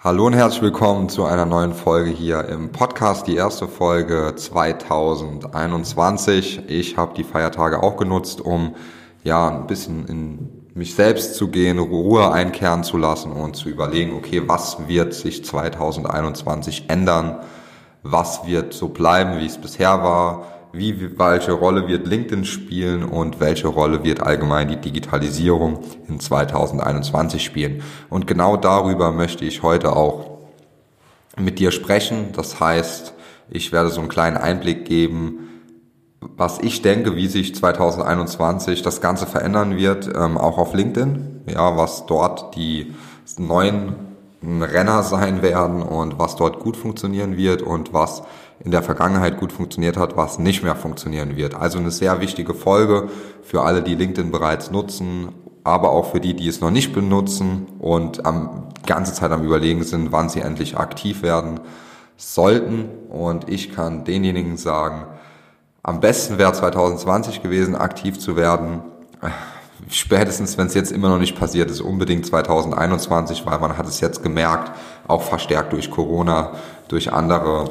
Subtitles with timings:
[0.00, 6.68] Hallo und herzlich willkommen zu einer neuen Folge hier im Podcast, die erste Folge 2021.
[6.68, 8.76] Ich habe die Feiertage auch genutzt, um
[9.24, 14.14] ja ein bisschen in mich selbst zu gehen, Ruhe einkehren zu lassen und zu überlegen,
[14.14, 17.40] okay, was wird sich 2021 ändern?
[18.04, 20.46] Was wird so bleiben, wie es bisher war?
[20.72, 27.42] Wie, welche Rolle wird LinkedIn spielen und welche Rolle wird allgemein die Digitalisierung in 2021
[27.42, 27.82] spielen.
[28.10, 30.38] Und genau darüber möchte ich heute auch
[31.36, 32.32] mit dir sprechen.
[32.32, 33.14] Das heißt,
[33.50, 35.48] ich werde so einen kleinen Einblick geben,
[36.20, 41.42] was ich denke, wie sich 2021 das Ganze verändern wird, ähm, auch auf LinkedIn.
[41.46, 42.94] Ja, was dort die
[43.38, 43.94] neuen
[44.42, 48.22] Renner sein werden und was dort gut funktionieren wird und was
[48.60, 51.54] in der Vergangenheit gut funktioniert hat, was nicht mehr funktionieren wird.
[51.54, 53.08] Also eine sehr wichtige Folge
[53.42, 55.28] für alle, die LinkedIn bereits nutzen,
[55.64, 59.84] aber auch für die, die es noch nicht benutzen und am ganze Zeit am überlegen
[59.84, 61.60] sind, wann sie endlich aktiv werden
[62.16, 62.86] sollten.
[63.10, 65.06] Und ich kann denjenigen sagen,
[65.82, 68.80] am besten wäre 2020 gewesen, aktiv zu werden.
[69.90, 74.00] Spätestens, wenn es jetzt immer noch nicht passiert ist, unbedingt 2021, weil man hat es
[74.00, 74.72] jetzt gemerkt,
[75.06, 76.52] auch verstärkt durch Corona,
[76.88, 77.70] durch andere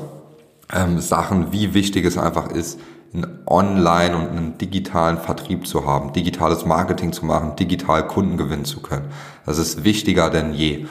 [0.73, 2.79] ähm, Sachen, wie wichtig es einfach ist,
[3.13, 8.65] einen Online- und einen digitalen Vertrieb zu haben, digitales Marketing zu machen, digital Kunden gewinnen
[8.65, 9.05] zu können.
[9.45, 10.85] Das ist wichtiger denn je.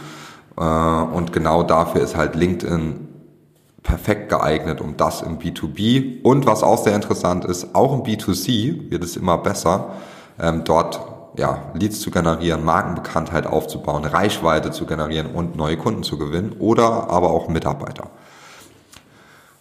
[0.58, 3.06] Äh, und genau dafür ist halt LinkedIn
[3.83, 8.90] perfekt geeignet, um das im B2B und was auch sehr interessant ist, auch im B2C
[8.90, 9.90] wird es immer besser,
[10.40, 11.00] ähm, dort
[11.38, 17.11] ja, Leads zu generieren, Markenbekanntheit aufzubauen, Reichweite zu generieren und neue Kunden zu gewinnen oder
[17.11, 18.11] aber auch Mitarbeiter.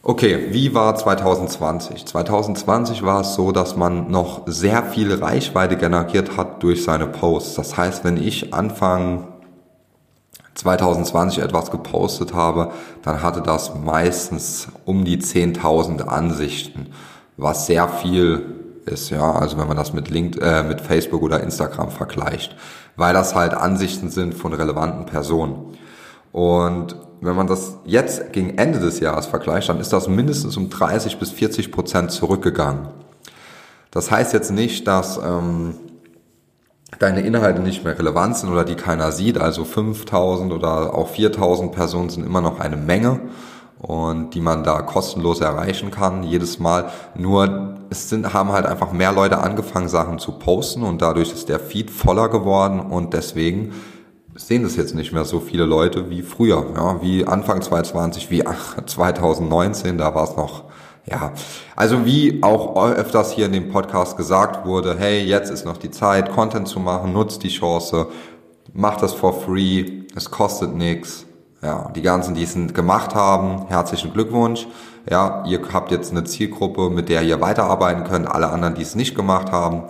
[0.07, 2.05] Okay, wie war 2020?
[2.05, 7.55] 2020 war es so, dass man noch sehr viel Reichweite generiert hat durch seine Posts.
[7.55, 9.29] Das heißt, wenn ich Anfang
[10.53, 12.69] 2020 etwas gepostet habe,
[13.01, 16.91] dann hatte das meistens um die 10.000 Ansichten,
[17.35, 18.45] was sehr viel
[18.85, 22.55] ist, ja, also wenn man das mit Link, äh, mit Facebook oder Instagram vergleicht,
[22.95, 25.75] weil das halt Ansichten sind von relevanten Personen.
[26.31, 30.69] Und wenn man das jetzt gegen Ende des Jahres vergleicht, dann ist das mindestens um
[30.69, 32.87] 30 bis 40 Prozent zurückgegangen.
[33.91, 35.75] Das heißt jetzt nicht, dass ähm,
[36.99, 39.37] deine Inhalte nicht mehr relevant sind oder die keiner sieht.
[39.37, 43.21] Also 5000 oder auch 4000 Personen sind immer noch eine Menge
[43.79, 46.91] und die man da kostenlos erreichen kann jedes Mal.
[47.15, 51.49] Nur es sind, haben halt einfach mehr Leute angefangen, Sachen zu posten und dadurch ist
[51.49, 53.73] der Feed voller geworden und deswegen
[54.35, 58.45] sehen das jetzt nicht mehr so viele Leute wie früher, ja, wie Anfang 2020, wie
[58.45, 60.65] ach, 2019, da war es noch,
[61.05, 61.31] ja,
[61.75, 65.91] also wie auch öfters hier in dem Podcast gesagt wurde, hey, jetzt ist noch die
[65.91, 68.07] Zeit, Content zu machen, nutzt die Chance,
[68.73, 71.25] macht das for free, es kostet nichts,
[71.61, 74.67] ja, die ganzen, die es gemacht haben, herzlichen Glückwunsch,
[75.09, 78.95] ja, ihr habt jetzt eine Zielgruppe, mit der ihr weiterarbeiten könnt, alle anderen, die es
[78.95, 79.83] nicht gemacht haben,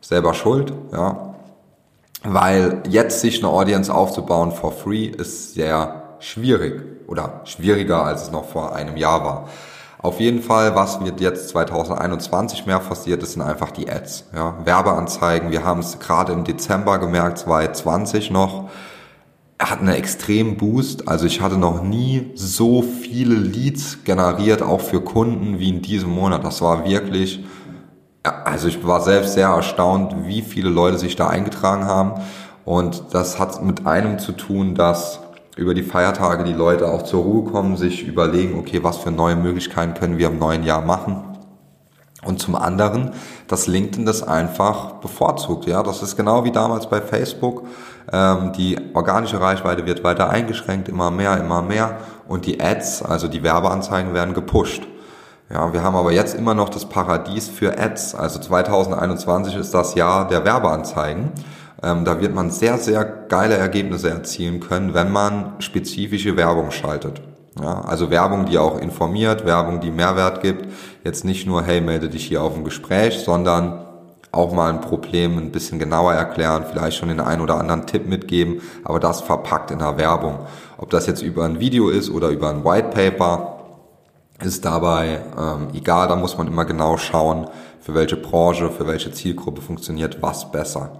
[0.00, 1.31] selber schuld, ja,
[2.24, 8.30] weil jetzt sich eine Audience aufzubauen for free ist sehr schwierig oder schwieriger, als es
[8.30, 9.48] noch vor einem Jahr war.
[9.98, 14.56] Auf jeden Fall, was wird jetzt 2021 mehr passiert, das sind einfach die Ads, ja,
[14.64, 15.52] Werbeanzeigen.
[15.52, 18.68] Wir haben es gerade im Dezember gemerkt, 2020 noch,
[19.60, 21.06] hat einen extremen Boost.
[21.06, 26.10] Also ich hatte noch nie so viele Leads generiert, auch für Kunden wie in diesem
[26.10, 26.42] Monat.
[26.44, 27.44] Das war wirklich
[28.22, 32.20] also ich war selbst sehr erstaunt, wie viele Leute sich da eingetragen haben.
[32.64, 35.20] Und das hat mit einem zu tun, dass
[35.56, 39.36] über die Feiertage die Leute auch zur Ruhe kommen, sich überlegen, okay, was für neue
[39.36, 41.24] Möglichkeiten können wir im neuen Jahr machen.
[42.24, 43.10] Und zum anderen,
[43.48, 45.66] dass LinkedIn das einfach bevorzugt.
[45.66, 47.64] Ja, das ist genau wie damals bei Facebook.
[48.12, 51.98] Ähm, die organische Reichweite wird weiter eingeschränkt, immer mehr, immer mehr.
[52.28, 54.86] Und die Ads, also die Werbeanzeigen, werden gepusht.
[55.52, 58.14] Ja, wir haben aber jetzt immer noch das Paradies für Ads.
[58.14, 61.30] Also 2021 ist das Jahr der Werbeanzeigen.
[61.82, 67.20] Ähm, da wird man sehr, sehr geile Ergebnisse erzielen können, wenn man spezifische Werbung schaltet.
[67.60, 70.68] Ja, also Werbung, die auch informiert, Werbung, die Mehrwert gibt.
[71.04, 73.84] Jetzt nicht nur, hey, melde dich hier auf ein Gespräch, sondern
[74.30, 78.06] auch mal ein Problem ein bisschen genauer erklären, vielleicht schon den einen oder anderen Tipp
[78.06, 80.38] mitgeben, aber das verpackt in der Werbung.
[80.78, 83.51] Ob das jetzt über ein Video ist oder über ein White Paper,
[84.44, 87.48] ist dabei ähm, egal, da muss man immer genau schauen,
[87.80, 90.90] für welche Branche, für welche Zielgruppe funktioniert was besser.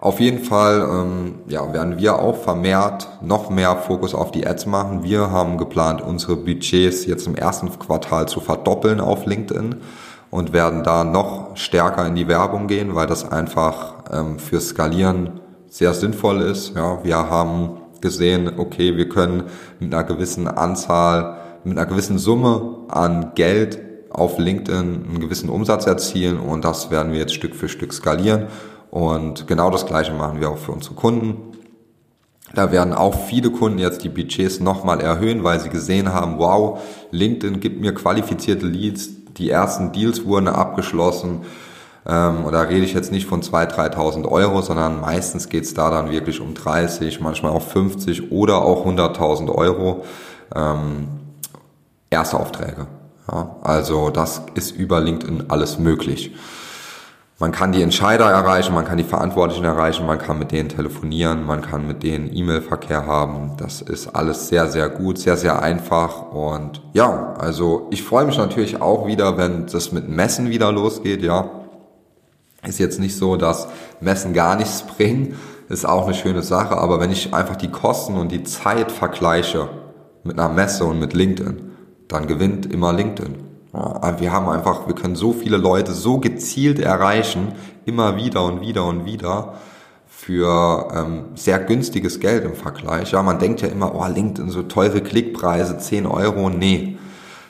[0.00, 4.66] Auf jeden Fall ähm, ja, werden wir auch vermehrt noch mehr Fokus auf die Ads
[4.66, 5.02] machen.
[5.02, 9.76] Wir haben geplant, unsere Budgets jetzt im ersten Quartal zu verdoppeln auf LinkedIn
[10.30, 15.40] und werden da noch stärker in die Werbung gehen, weil das einfach ähm, für Skalieren
[15.70, 16.74] sehr sinnvoll ist.
[16.74, 19.44] Ja, wir haben gesehen, okay, wir können
[19.80, 23.80] mit einer gewissen Anzahl, mit einer gewissen Summe an Geld
[24.10, 28.46] auf LinkedIn einen gewissen Umsatz erzielen und das werden wir jetzt Stück für Stück skalieren.
[28.90, 31.36] Und genau das gleiche machen wir auch für unsere Kunden.
[32.54, 36.80] Da werden auch viele Kunden jetzt die Budgets nochmal erhöhen, weil sie gesehen haben, wow,
[37.10, 41.40] LinkedIn gibt mir qualifizierte Leads, die ersten Deals wurden abgeschlossen.
[42.06, 45.74] Ähm, und da rede ich jetzt nicht von 2.000, 3.000 Euro, sondern meistens geht es
[45.74, 50.04] da dann wirklich um 30, manchmal auch 50 oder auch 100.000 Euro
[50.54, 51.08] ähm,
[52.14, 52.86] erste Aufträge.
[53.30, 56.34] Ja, also das ist über LinkedIn alles möglich.
[57.40, 61.44] Man kann die Entscheider erreichen, man kann die Verantwortlichen erreichen, man kann mit denen telefonieren,
[61.44, 63.56] man kann mit denen E-Mail-Verkehr haben.
[63.56, 66.30] Das ist alles sehr, sehr gut, sehr, sehr einfach.
[66.32, 71.22] Und ja, also ich freue mich natürlich auch wieder, wenn das mit Messen wieder losgeht,
[71.22, 71.50] ja.
[72.64, 73.66] Ist jetzt nicht so, dass
[74.00, 75.36] Messen gar nichts bringen,
[75.68, 79.68] ist auch eine schöne Sache, aber wenn ich einfach die Kosten und die Zeit vergleiche
[80.22, 81.73] mit einer Messe und mit LinkedIn,
[82.08, 83.36] dann gewinnt immer LinkedIn.
[84.18, 87.52] Wir haben einfach, wir können so viele Leute so gezielt erreichen,
[87.86, 89.54] immer wieder und wieder und wieder
[90.06, 93.10] für ähm, sehr günstiges Geld im Vergleich.
[93.10, 96.50] Ja, man denkt ja immer, oh, LinkedIn so teure Klickpreise, 10 Euro.
[96.50, 96.96] Nee,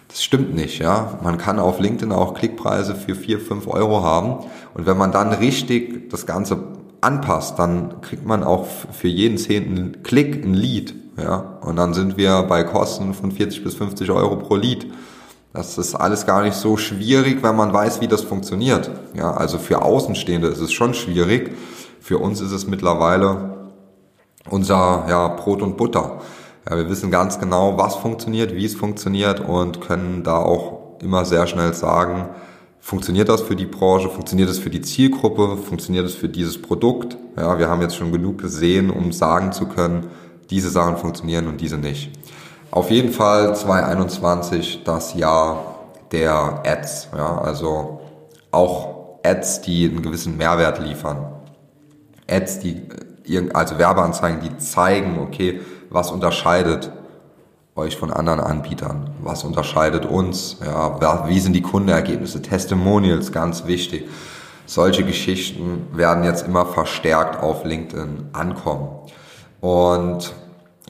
[0.08, 0.78] das stimmt nicht.
[0.78, 4.46] Ja, man kann auf LinkedIn auch Klickpreise für 4, 5 Euro haben.
[4.72, 6.56] Und wenn man dann richtig das Ganze
[7.04, 10.94] anpasst, dann kriegt man auch für jeden zehnten Klick ein Lead.
[11.16, 14.86] Ja, und dann sind wir bei Kosten von 40 bis 50 Euro pro Lead.
[15.52, 18.90] Das ist alles gar nicht so schwierig, wenn man weiß, wie das funktioniert.
[19.14, 21.52] Ja, also für Außenstehende ist es schon schwierig.
[22.00, 23.68] Für uns ist es mittlerweile
[24.50, 26.20] unser ja, Brot und Butter.
[26.68, 31.24] Ja, wir wissen ganz genau, was funktioniert, wie es funktioniert und können da auch immer
[31.24, 32.30] sehr schnell sagen,
[32.84, 37.16] funktioniert das für die Branche, funktioniert es für die Zielgruppe, funktioniert es für dieses Produkt.
[37.34, 40.08] Ja, wir haben jetzt schon genug gesehen, um sagen zu können,
[40.50, 42.10] diese Sachen funktionieren und diese nicht.
[42.70, 48.00] Auf jeden Fall 2021 das Jahr der Ads, ja, also
[48.50, 51.24] auch Ads, die einen gewissen Mehrwert liefern.
[52.28, 52.82] Ads, die
[53.54, 56.92] also Werbeanzeigen, die zeigen, okay, was unterscheidet
[57.76, 59.10] euch von anderen Anbietern?
[59.20, 60.58] Was unterscheidet uns?
[60.64, 62.40] Ja, wie sind die Kundenergebnisse?
[62.40, 64.08] Testimonials, ganz wichtig.
[64.66, 68.90] Solche Geschichten werden jetzt immer verstärkt auf LinkedIn ankommen.
[69.60, 70.34] Und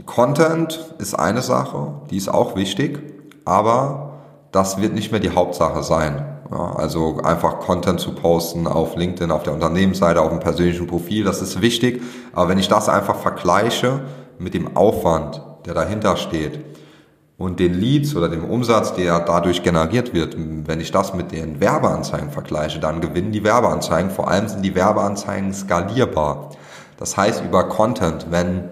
[0.04, 3.00] Content ist eine Sache, die ist auch wichtig,
[3.44, 4.20] aber
[4.52, 6.26] das wird nicht mehr die Hauptsache sein.
[6.50, 11.24] Ja, also einfach Content zu posten auf LinkedIn, auf der Unternehmensseite, auf dem persönlichen Profil,
[11.24, 12.02] das ist wichtig.
[12.34, 14.02] Aber wenn ich das einfach vergleiche
[14.38, 16.73] mit dem Aufwand, der dahinter steht
[17.36, 21.60] und den Leads oder dem Umsatz, der dadurch generiert wird, wenn ich das mit den
[21.60, 24.10] Werbeanzeigen vergleiche, dann gewinnen die Werbeanzeigen.
[24.10, 26.50] Vor allem sind die Werbeanzeigen skalierbar.
[26.96, 28.70] Das heißt über Content, wenn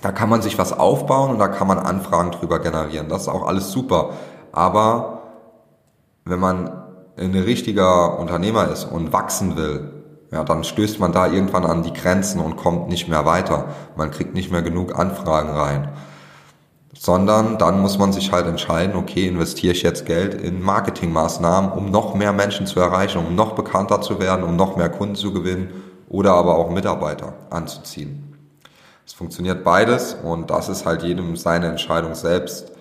[0.00, 3.08] da kann man sich was aufbauen und da kann man Anfragen drüber generieren.
[3.08, 4.10] Das ist auch alles super.
[4.52, 5.22] Aber
[6.24, 6.70] wenn man
[7.18, 9.90] ein richtiger Unternehmer ist und wachsen will,
[10.32, 13.66] ja, dann stößt man da irgendwann an die Grenzen und kommt nicht mehr weiter.
[13.96, 15.88] Man kriegt nicht mehr genug Anfragen rein.
[16.92, 21.90] Sondern dann muss man sich halt entscheiden, okay, investiere ich jetzt Geld in Marketingmaßnahmen, um
[21.90, 25.32] noch mehr Menschen zu erreichen, um noch bekannter zu werden, um noch mehr Kunden zu
[25.32, 25.70] gewinnen
[26.08, 28.30] oder aber auch Mitarbeiter anzuziehen.
[29.06, 32.72] Es funktioniert beides und das ist halt jedem seine Entscheidung selbst,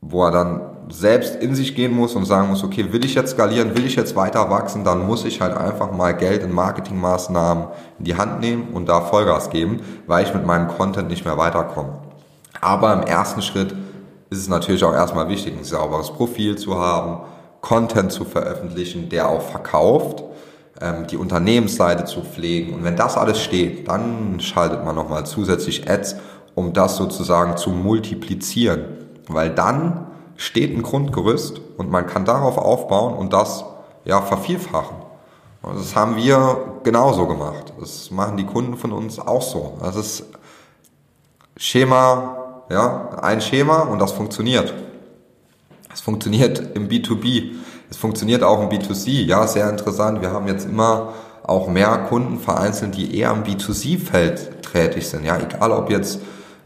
[0.00, 3.32] wo er dann selbst in sich gehen muss und sagen muss, okay, will ich jetzt
[3.32, 7.68] skalieren, will ich jetzt weiter wachsen, dann muss ich halt einfach mal Geld in Marketingmaßnahmen
[7.98, 11.38] in die Hand nehmen und da Vollgas geben, weil ich mit meinem Content nicht mehr
[11.38, 12.09] weiterkomme.
[12.60, 13.74] Aber im ersten Schritt
[14.30, 17.20] ist es natürlich auch erstmal wichtig, ein sauberes Profil zu haben,
[17.60, 20.24] Content zu veröffentlichen, der auch verkauft
[20.80, 22.74] ähm, die Unternehmensseite zu pflegen.
[22.74, 26.16] Und wenn das alles steht, dann schaltet man nochmal zusätzlich Ads,
[26.54, 28.84] um das sozusagen zu multiplizieren.
[29.28, 33.64] Weil dann steht ein Grundgerüst und man kann darauf aufbauen und das
[34.04, 34.96] ja vervielfachen.
[35.62, 37.74] Das haben wir genauso gemacht.
[37.78, 39.76] Das machen die Kunden von uns auch so.
[39.80, 40.24] Das ist
[41.58, 42.39] Schema,
[42.70, 44.72] ja, ein Schema und das funktioniert.
[45.92, 47.50] Es funktioniert im B2B.
[47.90, 49.24] Es funktioniert auch im B2C.
[49.24, 50.20] Ja, sehr interessant.
[50.20, 51.12] Wir haben jetzt immer
[51.42, 55.24] auch mehr Kunden vereinzelt, die eher im B2C-Feld tätig sind.
[55.24, 56.20] Ja, egal ob jetzt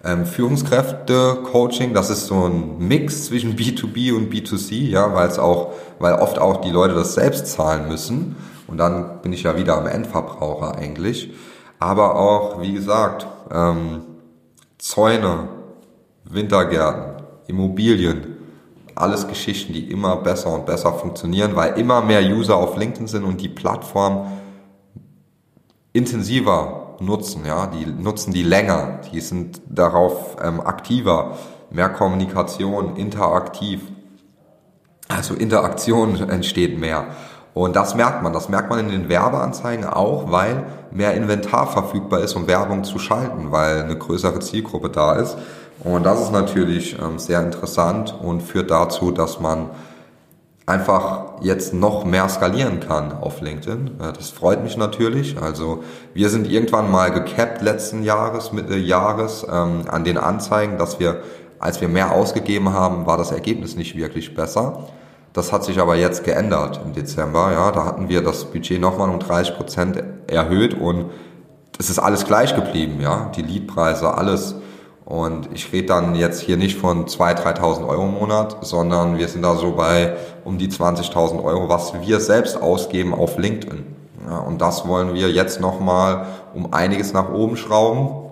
[0.05, 5.39] ähm, Führungskräfte, Coaching, das ist so ein Mix zwischen B2B und B2C, ja, weil es
[5.39, 8.37] auch, weil oft auch die Leute das selbst zahlen müssen.
[8.67, 11.33] Und dann bin ich ja wieder am Endverbraucher eigentlich.
[11.79, 14.03] Aber auch, wie gesagt, ähm,
[14.79, 15.49] Zäune,
[16.25, 18.37] Wintergärten, Immobilien,
[18.95, 23.25] alles Geschichten, die immer besser und besser funktionieren, weil immer mehr User auf LinkedIn sind
[23.25, 24.27] und die Plattform
[25.93, 31.37] intensiver nutzen, ja, die nutzen die länger, die sind darauf ähm, aktiver,
[31.71, 33.81] mehr Kommunikation, interaktiv.
[35.09, 37.09] Also Interaktion entsteht mehr.
[37.53, 38.33] Und das merkt man.
[38.33, 42.99] Das merkt man in den Werbeanzeigen auch, weil mehr Inventar verfügbar ist, um Werbung zu
[42.99, 45.37] schalten, weil eine größere Zielgruppe da ist.
[45.83, 49.71] Und das ist natürlich ähm, sehr interessant und führt dazu, dass man
[50.67, 54.01] einfach jetzt noch mehr skalieren kann auf LinkedIn.
[54.01, 55.41] Äh, das freut mich natürlich.
[55.41, 61.01] Also wir sind irgendwann mal gecapped letzten Jahres, Mitte Jahres ähm, an den Anzeigen, dass
[61.01, 61.23] wir,
[61.59, 64.89] als wir mehr ausgegeben haben, war das Ergebnis nicht wirklich besser.
[65.35, 67.53] Das hat sich aber jetzt geändert im Dezember.
[67.53, 71.11] Ja, da hatten wir das Budget nochmal um 30 Prozent erhöht und
[71.79, 73.01] es ist alles gleich geblieben.
[73.01, 74.55] Ja, die Leadpreise, alles.
[75.05, 79.29] Und ich rede dann jetzt hier nicht von 2.000, 3.000 Euro im Monat, sondern wir
[79.29, 83.85] sind da so bei um die 20.000 Euro, was wir selbst ausgeben auf LinkedIn.
[84.27, 88.31] Ja, und das wollen wir jetzt nochmal um einiges nach oben schrauben,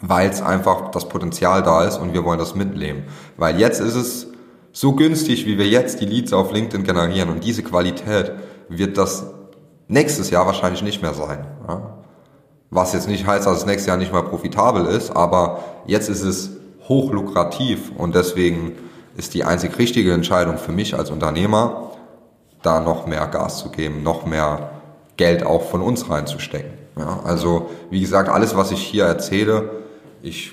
[0.00, 3.04] weil es einfach das Potenzial da ist und wir wollen das mitnehmen.
[3.36, 4.26] Weil jetzt ist es
[4.72, 8.32] so günstig, wie wir jetzt die Leads auf LinkedIn generieren und diese Qualität
[8.68, 9.26] wird das
[9.86, 11.46] nächstes Jahr wahrscheinlich nicht mehr sein.
[11.68, 11.97] Ja?
[12.70, 16.22] Was jetzt nicht heißt, dass es nächstes Jahr nicht mehr profitabel ist, aber jetzt ist
[16.22, 16.50] es
[16.88, 18.72] hochlukrativ und deswegen
[19.16, 21.92] ist die einzig richtige Entscheidung für mich als Unternehmer,
[22.62, 24.70] da noch mehr Gas zu geben, noch mehr
[25.16, 26.72] Geld auch von uns reinzustecken.
[26.98, 29.70] Ja, also wie gesagt, alles, was ich hier erzähle,
[30.22, 30.52] ich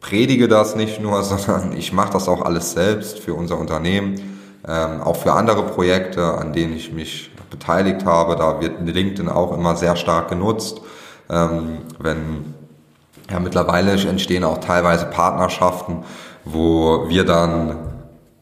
[0.00, 5.00] predige das nicht nur, sondern ich mache das auch alles selbst für unser Unternehmen, ähm,
[5.00, 8.36] auch für andere Projekte, an denen ich mich beteiligt habe.
[8.36, 10.80] Da wird LinkedIn auch immer sehr stark genutzt.
[11.30, 12.54] Ähm, wenn
[13.30, 16.04] ja, mittlerweile entstehen auch teilweise Partnerschaften,
[16.44, 17.76] wo wir dann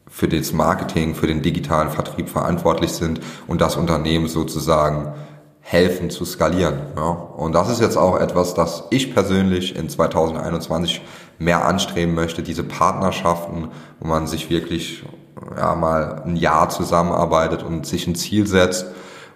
[0.08, 5.12] für das Marketing, für den digitalen Vertrieb verantwortlich sind und das Unternehmen sozusagen
[5.60, 6.78] helfen zu skalieren.
[6.96, 7.10] Ja.
[7.10, 11.02] Und das ist jetzt auch etwas, das ich persönlich in 2021
[11.38, 13.68] mehr anstreben möchte, diese Partnerschaften,
[14.00, 15.04] wo man sich wirklich
[15.56, 18.86] ja, mal ein Jahr zusammenarbeitet und sich ein Ziel setzt.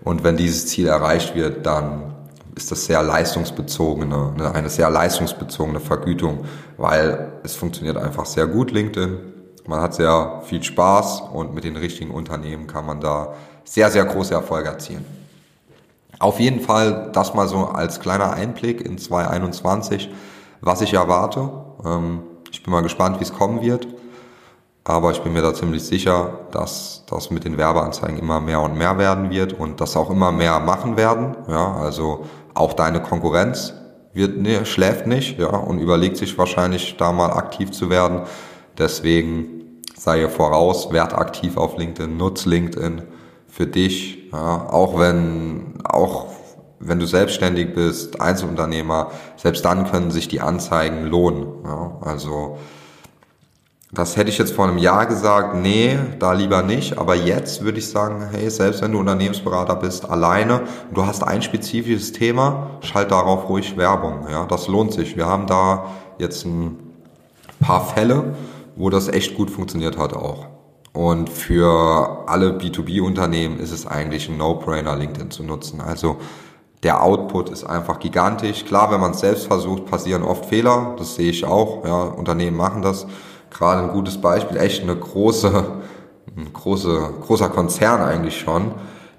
[0.02, 2.11] Und wenn dieses Ziel erreicht wird, dann
[2.54, 6.44] ist das sehr leistungsbezogene, ne, eine sehr leistungsbezogene Vergütung,
[6.76, 9.18] weil es funktioniert einfach sehr gut, LinkedIn.
[9.66, 14.04] Man hat sehr viel Spaß und mit den richtigen Unternehmen kann man da sehr, sehr
[14.04, 15.04] große Erfolge erzielen.
[16.18, 20.10] Auf jeden Fall das mal so als kleiner Einblick in 2021,
[20.60, 21.50] was ich erwarte.
[21.84, 23.86] Ähm, ich bin mal gespannt, wie es kommen wird.
[24.84, 28.76] Aber ich bin mir da ziemlich sicher, dass das mit den Werbeanzeigen immer mehr und
[28.76, 31.36] mehr werden wird und das auch immer mehr machen werden.
[31.48, 32.24] Ja, also
[32.54, 33.74] auch deine Konkurrenz
[34.12, 38.22] wird, nee, schläft nicht, ja, und überlegt sich wahrscheinlich da mal aktiv zu werden.
[38.76, 43.02] Deswegen sei ihr voraus, werd aktiv auf LinkedIn, nutz LinkedIn
[43.46, 46.26] für dich, ja, auch wenn, auch
[46.80, 52.58] wenn du selbstständig bist, Einzelunternehmer, selbst dann können sich die Anzeigen lohnen, ja, also,
[53.94, 56.96] das hätte ich jetzt vor einem Jahr gesagt, nee, da lieber nicht.
[56.96, 60.62] Aber jetzt würde ich sagen, hey, selbst wenn du Unternehmensberater bist, alleine,
[60.94, 64.26] du hast ein spezifisches Thema, schalt darauf ruhig Werbung.
[64.30, 65.18] Ja, das lohnt sich.
[65.18, 66.78] Wir haben da jetzt ein
[67.60, 68.34] paar Fälle,
[68.76, 70.46] wo das echt gut funktioniert hat auch.
[70.94, 75.82] Und für alle B2B-Unternehmen ist es eigentlich ein No-Brainer, LinkedIn zu nutzen.
[75.82, 76.16] Also
[76.82, 78.64] der Output ist einfach gigantisch.
[78.64, 80.96] Klar, wenn man es selbst versucht, passieren oft Fehler.
[80.98, 81.84] Das sehe ich auch.
[81.84, 83.06] Ja, Unternehmen machen das
[83.52, 85.64] gerade ein gutes Beispiel, echt eine große,
[86.36, 88.72] ein große, großer Konzern eigentlich schon,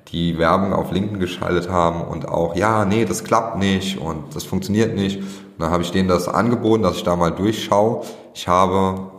[0.09, 4.43] die Werbung auf LinkedIn geschaltet haben und auch, ja, nee, das klappt nicht und das
[4.43, 5.17] funktioniert nicht.
[5.17, 8.01] Und dann habe ich denen das angeboten, dass ich da mal durchschaue.
[8.33, 9.11] Ich habe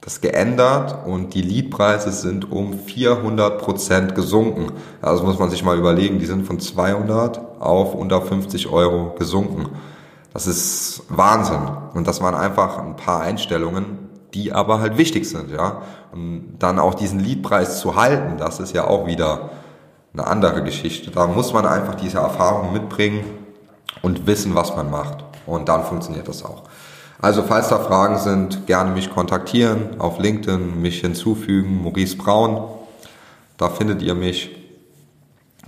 [0.00, 4.72] das geändert und die Leadpreise sind um 400 Prozent gesunken.
[5.02, 9.68] Also muss man sich mal überlegen, die sind von 200 auf unter 50 Euro gesunken.
[10.32, 11.60] Das ist Wahnsinn.
[11.92, 13.99] Und das waren einfach ein paar Einstellungen,
[14.34, 15.82] die aber halt wichtig sind, ja.
[16.12, 19.50] Und dann auch diesen Liedpreis zu halten, das ist ja auch wieder
[20.12, 21.10] eine andere Geschichte.
[21.10, 23.24] Da muss man einfach diese Erfahrung mitbringen
[24.02, 25.24] und wissen, was man macht.
[25.46, 26.64] Und dann funktioniert das auch.
[27.20, 32.68] Also falls da Fragen sind, gerne mich kontaktieren, auf LinkedIn mich hinzufügen, Maurice Braun.
[33.56, 34.56] Da findet ihr mich.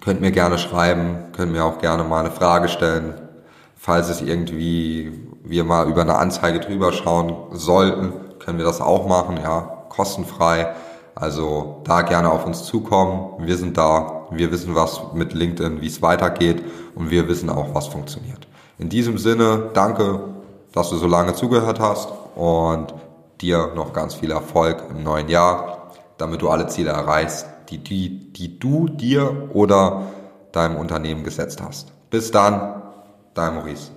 [0.01, 3.15] Könnt mir gerne schreiben, könnt mir auch gerne mal eine Frage stellen,
[3.77, 5.13] falls es irgendwie
[5.45, 8.13] wir mal über eine Anzeige drüber schauen sollten
[8.45, 10.75] können wir das auch machen, ja, kostenfrei.
[11.15, 13.47] Also da gerne auf uns zukommen.
[13.47, 14.27] Wir sind da.
[14.31, 16.63] Wir wissen was mit LinkedIn, wie es weitergeht
[16.95, 18.49] und wir wissen auch, was funktioniert.
[18.79, 20.21] In diesem Sinne, danke,
[20.73, 22.95] dass du so lange zugehört hast und
[23.43, 28.33] dir noch ganz viel Erfolg im neuen Jahr, damit du alle Ziele erreichst, die, die,
[28.33, 30.03] die du dir oder
[30.53, 31.93] deinem Unternehmen gesetzt hast.
[32.11, 32.83] Bis dann,
[33.35, 33.91] dein Maurice.